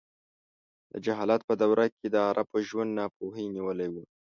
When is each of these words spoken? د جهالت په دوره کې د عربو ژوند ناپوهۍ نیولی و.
د 0.91 0.93
جهالت 1.05 1.41
په 1.49 1.53
دوره 1.61 1.85
کې 1.95 2.07
د 2.09 2.15
عربو 2.29 2.57
ژوند 2.69 2.91
ناپوهۍ 2.99 3.45
نیولی 3.55 3.87
و. 3.93 3.95